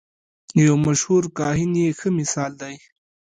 یو 0.65 0.73
مشهور 0.85 1.23
کاهن 1.37 1.71
یې 1.81 1.89
ښه 1.99 2.09
مثال 2.19 2.51
دی. 2.61 2.75